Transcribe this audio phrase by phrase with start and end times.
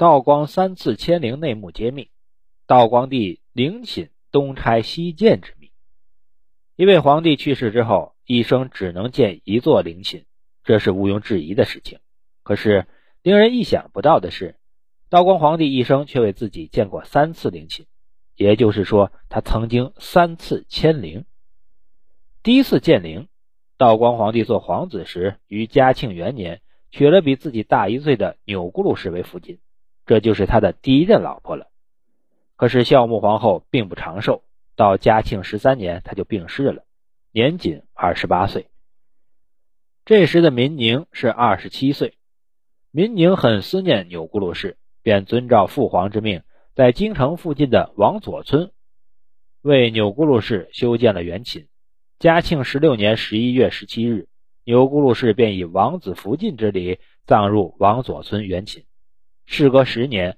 [0.00, 2.08] 道光三次迁陵内幕揭秘，
[2.66, 5.72] 道光帝陵寝东拆西建之谜。
[6.74, 10.24] 一位皇帝去世之后，一生只能建一座陵寝，
[10.64, 11.98] 这是毋庸置疑的事情。
[12.42, 12.86] 可是
[13.20, 14.56] 令人意想不到的是，
[15.10, 17.84] 道光皇帝一生却为自己建过三次陵寝，
[18.36, 21.26] 也就是说，他曾经三次迁陵。
[22.42, 23.28] 第一次建陵，
[23.76, 29.58] 道光皇帝做皇子时，于嘉庆元年娶了比自己大一岁的钮钴禄氏为福晋，
[30.10, 31.68] 这就是他的第一任老婆了。
[32.56, 34.42] 可是孝穆皇后并不长寿，
[34.74, 36.82] 到嘉庆十三年，她就病逝了，
[37.30, 38.66] 年仅二十八岁。
[40.04, 42.14] 这时的民宁是二十七岁，
[42.90, 46.42] 民宁很思念钮钴禄氏，便遵照父皇之命，
[46.74, 48.72] 在京城附近的王佐村
[49.62, 51.68] 为钮钴禄氏修建了园寝。
[52.18, 54.26] 嘉庆十六年十一月十七日，
[54.64, 58.82] 钮钴禄氏便以王子福晋之礼葬入王佐村园寝。
[59.52, 60.36] 事隔十年，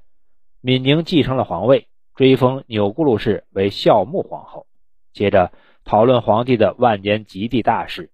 [0.62, 4.66] 敏宁继承了皇位，追封钮钴禄氏为孝穆皇后。
[5.12, 5.52] 接着
[5.84, 8.10] 讨论皇帝的万年吉地大事，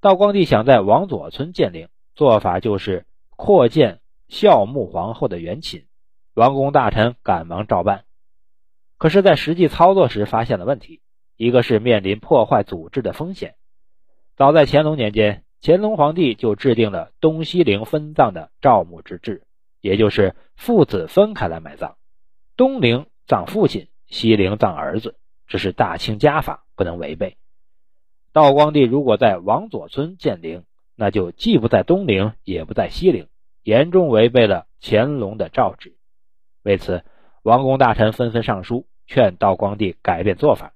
[0.00, 3.04] 道光帝想在王佐村建陵，做法就是
[3.36, 5.84] 扩建孝穆皇后的原寝。
[6.32, 8.04] 王公大臣赶忙照办，
[8.96, 11.02] 可是，在实际操作时发现了问题。
[11.36, 13.56] 一个是面临破坏祖制的风险。
[14.36, 19.42] 早在乾隆年间，乾隆皇帝就制定了东西陵分葬的赵墓之制，
[19.84, 21.96] 也就是父子分开来埋葬，
[22.56, 27.36] 东陵葬父亲，西陵葬儿子，这是大清家法，不能违背。
[28.32, 30.64] 道光帝如果在王佐村建陵，
[30.96, 33.28] 那就既不在东陵，也不在西陵，
[33.62, 35.98] 严重违背了乾隆的诏旨。
[36.62, 37.04] 为此，
[37.42, 40.72] 王公大臣纷纷上书劝道光帝改变做法。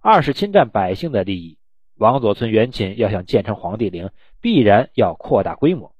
[0.00, 1.58] 二是侵占百姓的利益。
[1.96, 5.92] 王佐村原寝要想建成皇帝陵，必然要扩大规模。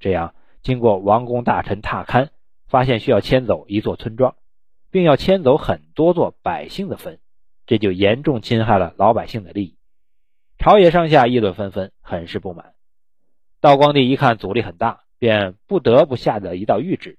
[0.00, 0.34] 这样，
[0.68, 2.28] 经过王公大臣踏勘，
[2.66, 4.36] 发现需要迁走一座村庄，
[4.90, 7.20] 并要迁走很多座百姓的坟，
[7.64, 9.78] 这就严重侵害了老百姓的利益。
[10.58, 12.74] 朝野上下议论纷纷，很是不满。
[13.62, 17.18] 道光帝一看阻力很大，便不得不下的一道谕旨：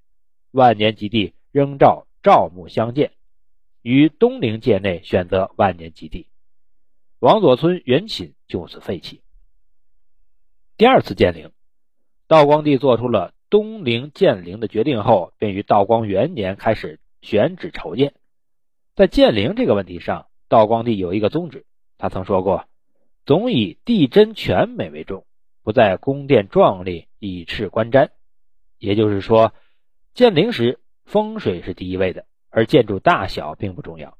[0.51, 3.13] 万年吉地仍照赵墓相建。
[3.81, 6.27] 于东陵界内选择万年基地，
[7.17, 9.23] 王佐村原寝就此废弃。
[10.77, 11.51] 第二次建陵，
[12.27, 18.13] 道光帝做出了东陵建陵的决定后，便于道光元年开始选址筹建。
[18.95, 21.65] 在建陵这个问题上，道光帝有一个宗旨，
[21.97, 22.65] 他曾说过
[23.25, 25.25] ：“总以地真全美为重，
[25.63, 28.09] 不在宫殿壮丽以示观瞻。”
[28.77, 29.53] 也就是说，
[30.13, 32.25] 建陵时风水是第一位的。
[32.51, 34.17] 而建筑大小并不重要。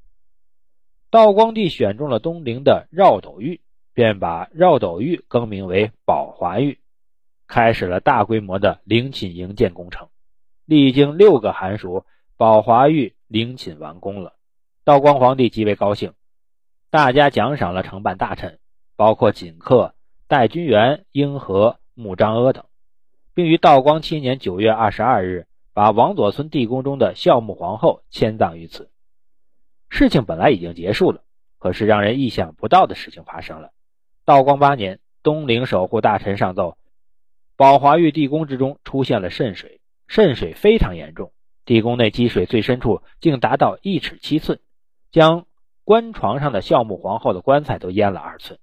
[1.10, 3.60] 道光帝选中了东陵的绕斗峪，
[3.96, 6.78] 便把绕斗峪更名为宝华峪，
[7.50, 10.08] 开始了大规模的陵寝营建工程。
[10.66, 12.06] 历经六个寒暑，
[12.38, 14.36] 宝华峪陵寝完工了。
[14.86, 16.14] 道光皇帝极为高兴，
[16.90, 18.60] 大家奖赏了承办大臣，
[18.96, 19.96] 包括锦客、
[20.28, 22.64] 戴君元、英和、穆彰阿等，
[23.34, 25.48] 并于道光七年九月二十二日。
[25.72, 28.90] 把王佐村地宫中的孝穆皇后迁葬于此。
[29.88, 31.22] 事情本来已经结束了，
[31.58, 33.72] 可是让人意想不到的事情发生了。
[34.26, 36.76] 道光八年，东陵守护大臣上奏，
[37.60, 41.34] 宝华峪地宫之中出现了渗水，渗水非常严重，
[41.66, 44.62] 地宫内积水最深处竟达到一尺七寸，
[45.12, 45.46] 将
[45.84, 48.62] 棺床上的孝穆皇后的棺材都淹了二寸。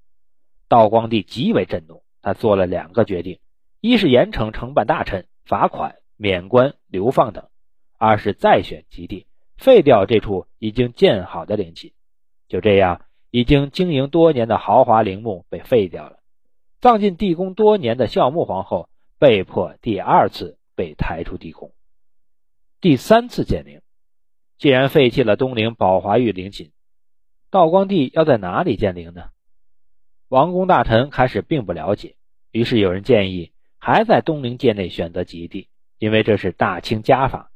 [0.67, 3.39] 道光帝极为震怒，他做了两个决定：
[3.83, 5.97] 一是严惩承办大臣，罚款。
[6.17, 7.51] 免官、流放等；
[7.99, 9.27] 二是再选基地，
[9.59, 11.93] 废掉这处已经建好的陵寝。
[12.49, 16.17] 就这样，已经经营多年的豪华陵墓被废掉了。
[16.86, 18.88] 葬进地宫多年的孝穆皇后
[19.19, 21.72] 被迫第二次被抬出地宫。
[22.80, 23.80] 第三次建陵，
[24.56, 26.70] 既然废弃了东陵宝华峪陵寝，
[27.50, 29.30] 道光帝要在哪里建陵呢？
[30.28, 32.14] 王公大臣开始并不了解，
[32.52, 35.68] 于是有人建议还在东陵界内选择吉地。
[35.98, 37.50] 因为这是大清家法，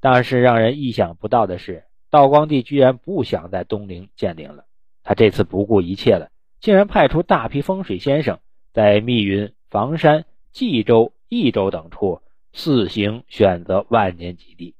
[0.00, 4.64] 但是让人意想不到的是，道光帝居然不想在东陵建陵了。
[5.02, 6.30] 他这次不顾一切了，
[6.60, 8.40] 竟然派出大批风水先生，
[8.72, 12.20] 在密云、房山、冀州、益州等处
[12.52, 14.74] 四行选择万年吉地。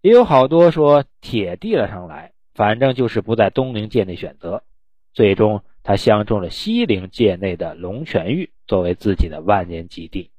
[0.00, 4.62] 也有好多说铁递了上来，反正就是不在东陵界内选择。
[5.12, 10.30] 最终，他相中了西陵界内的龙泉峪作为自己的万年吉地。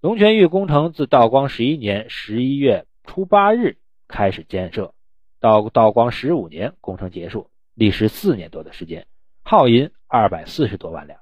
[0.00, 3.76] 龙泉峪工程自道光十一年十一月初八日
[4.06, 4.94] 开始建设，
[5.40, 9.06] 到道光十五年工程结束，历时四年多的时间，
[9.42, 11.20] 耗银二百四十多万两。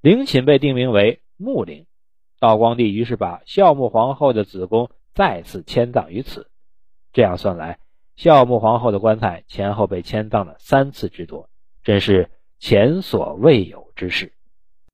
[0.00, 1.86] 陵寝被定名为墓陵，
[2.40, 6.50] 道光帝于是把孝穆皇后的子宫再次迁葬于此。
[7.12, 7.78] 这样算来，
[8.16, 11.48] 孝穆皇后的棺材前后被迁葬了三次之多，
[11.84, 12.28] 真是
[12.58, 14.32] 前所未有之事。